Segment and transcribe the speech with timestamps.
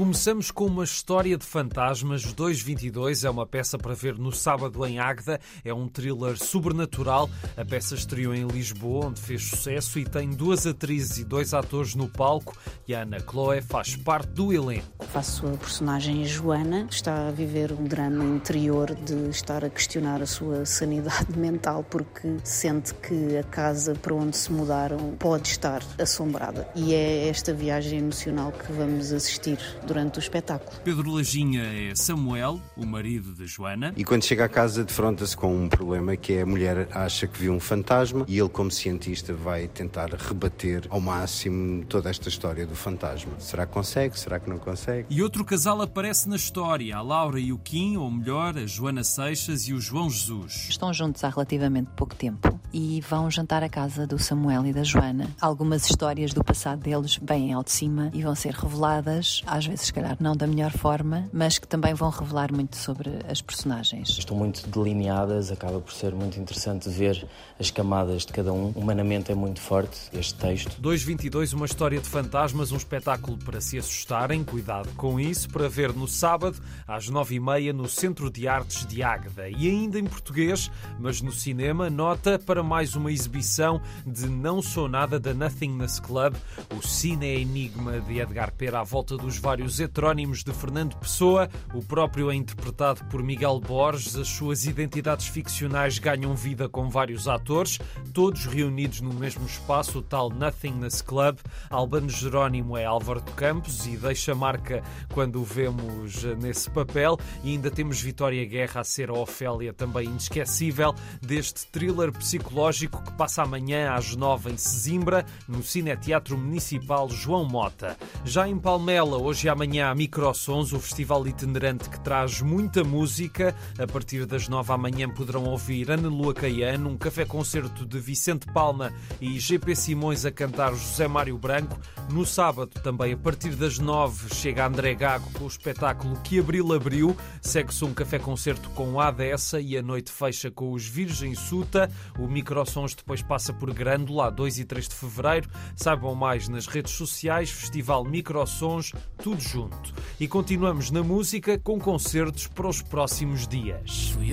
[0.00, 2.22] Começamos com uma história de fantasmas.
[2.32, 5.38] 222 é uma peça para ver no sábado em Águeda.
[5.62, 7.28] É um thriller sobrenatural.
[7.54, 11.94] A peça estreou em Lisboa, onde fez sucesso e tem duas atrizes e dois atores
[11.94, 12.56] no palco.
[12.88, 14.86] E a Ana Chloe faz parte do elenco.
[15.12, 16.86] Faço a personagem Joana.
[16.90, 22.38] Está a viver um drama interior de estar a questionar a sua sanidade mental porque
[22.42, 26.66] sente que a casa para onde se mudaram pode estar assombrada.
[26.74, 29.58] E é esta viagem emocional que vamos assistir
[29.90, 30.70] durante o espetáculo.
[30.84, 33.92] Pedro Lajinha é Samuel, o marido de Joana.
[33.96, 37.36] E quando chega à casa, defronta-se com um problema que é a mulher acha que
[37.36, 42.64] viu um fantasma e ele, como cientista, vai tentar rebater ao máximo toda esta história
[42.64, 43.32] do fantasma.
[43.40, 44.16] Será que consegue?
[44.16, 45.08] Será que não consegue?
[45.10, 49.02] E outro casal aparece na história, a Laura e o Kim, ou melhor, a Joana
[49.02, 50.66] Seixas e o João Jesus.
[50.68, 54.82] Estão juntos há relativamente pouco tempo e vão jantar à casa do Samuel e da
[54.82, 55.28] Joana.
[55.40, 59.86] Algumas histórias do passado deles vêm ao de cima e vão ser reveladas às vezes,
[59.86, 64.10] se calhar, não da melhor forma, mas que também vão revelar muito sobre as personagens.
[64.10, 67.26] Estão muito delineadas, acaba por ser muito interessante ver
[67.58, 68.72] as camadas de cada um.
[68.74, 70.80] Humanamente é muito forte este texto.
[70.80, 74.44] 222, uma história de fantasmas, um espetáculo para se assustarem.
[74.44, 78.86] Cuidado com isso, para ver no sábado, às nove e meia, no Centro de Artes
[78.86, 79.48] de Águeda.
[79.48, 84.88] E ainda em português, mas no cinema, nota para mais uma exibição de Não Sou
[84.88, 86.34] Nada da Nothingness Club,
[86.76, 91.48] o cine enigma de Edgar Pera à volta dos vários heterónimos de Fernando Pessoa.
[91.72, 94.16] O próprio é interpretado por Miguel Borges.
[94.16, 97.78] As suas identidades ficcionais ganham vida com vários atores,
[98.12, 101.38] todos reunidos no mesmo espaço, o tal Nothingness Club.
[101.70, 107.18] Albano Jerónimo é Álvaro de Campos e deixa marca quando o vemos nesse papel.
[107.42, 113.12] E ainda temos Vitória Guerra a ser a Ofélia, também inesquecível, deste thriller psicológico que
[113.12, 117.96] passa amanhã às nove em Sesimbra, no Cineteatro Municipal João Mota.
[118.24, 123.54] Já em Palmela, hoje e amanhã há Microsons, o festival itinerante que traz muita música.
[123.78, 128.92] A partir das nove amanhã poderão ouvir Ana Lua Caiano, um café-concerto de Vicente Palma
[129.20, 131.78] e GP Simões a cantar José Mário Branco.
[132.10, 136.72] No sábado, também a partir das nove, chega André Gago com o espetáculo Que Abril
[136.72, 137.16] Abriu.
[137.40, 141.90] Segue-se um café-concerto com a Adessa e a noite fecha com os Virgem Suta.
[142.18, 145.50] O Microsons depois passa por Grândola, a 2 e 3 de fevereiro.
[145.76, 148.92] Saibam mais nas redes sociais, Festival Microsons,
[149.22, 149.92] tudo junto.
[150.18, 154.10] E continuamos na música com concertos para os próximos dias.
[154.14, 154.30] Fui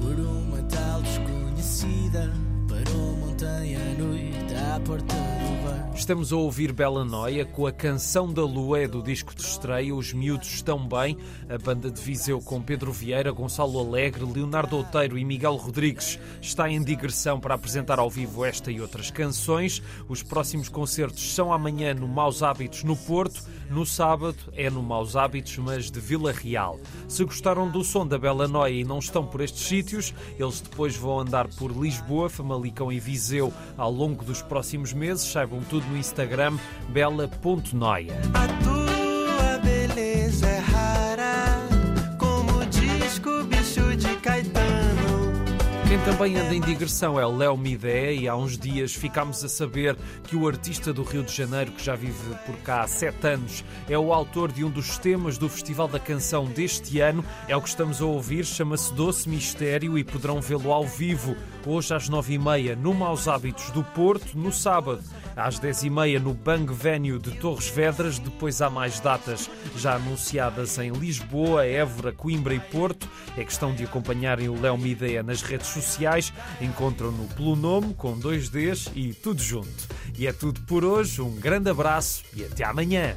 [0.00, 2.30] por uma tal desconhecida,
[3.16, 3.80] montanha
[4.84, 5.40] porta do.
[6.00, 9.94] Estamos a ouvir Bela Noia com a canção da Lua é do disco de estreia
[9.94, 15.18] Os Miúdos Estão Bem, a banda de Viseu com Pedro Vieira, Gonçalo Alegre, Leonardo Outeiro
[15.18, 19.82] e Miguel Rodrigues está em digressão para apresentar ao vivo esta e outras canções.
[20.08, 25.16] Os próximos concertos são amanhã no Maus Hábitos no Porto, no sábado é no Maus
[25.16, 26.80] Hábitos, mas de Vila Real.
[27.08, 30.96] Se gostaram do som da Bela Noia e não estão por estes sítios, eles depois
[30.96, 35.30] vão andar por Lisboa, Famalicão e Viseu ao longo dos próximos meses.
[35.30, 36.56] Saibam tudo no Instagram
[36.88, 38.79] bela.noia.
[45.90, 49.48] Quem também anda em digressão é o Léo Midé e há uns dias ficámos a
[49.48, 53.26] saber que o artista do Rio de Janeiro, que já vive por cá há sete
[53.26, 57.24] anos, é o autor de um dos temas do Festival da Canção deste ano.
[57.48, 61.34] É o que estamos a ouvir, chama-se Doce Mistério e poderão vê-lo ao vivo
[61.66, 65.02] hoje às nove e meia no Maus Hábitos do Porto, no sábado
[65.36, 68.18] às dez e meia no Bang Venue de Torres Vedras.
[68.18, 73.08] Depois há mais datas já anunciadas em Lisboa, Évora, Coimbra e Porto.
[73.36, 76.32] É questão de acompanharem o Léo Mideia nas redes sociais.
[76.60, 79.88] Encontram-no pelo nome, com dois Ds e tudo junto.
[80.18, 81.20] E é tudo por hoje.
[81.22, 83.16] Um grande abraço e até amanhã.